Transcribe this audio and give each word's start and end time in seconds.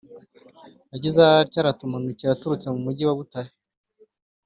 yagize 0.93 1.19
atya 1.25 1.59
arakumanukira 1.63 2.29
aturutse 2.33 2.67
mu 2.73 2.79
mugi 2.85 3.03
wa 3.07 3.17
butare, 3.19 3.51